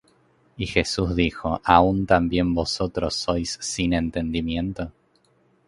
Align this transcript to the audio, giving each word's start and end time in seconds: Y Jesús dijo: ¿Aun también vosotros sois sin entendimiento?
Y 0.57 0.65
Jesús 0.65 1.15
dijo: 1.15 1.61
¿Aun 1.63 2.07
también 2.07 2.55
vosotros 2.55 3.13
sois 3.13 3.59
sin 3.61 3.93
entendimiento? 3.93 4.91